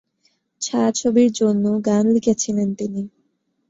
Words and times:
ছায়াছবির 0.61 1.29
জন্যও 1.39 1.75
গান 1.87 2.03
লিখেছিলেন 2.15 2.69
তিনি। 2.79 3.01